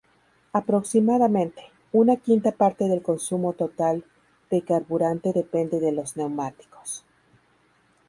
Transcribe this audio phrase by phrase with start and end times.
[0.51, 4.03] Aproximadamente, una quinta parte del consumo total
[4.49, 7.05] de carburante depende de los neumáticos.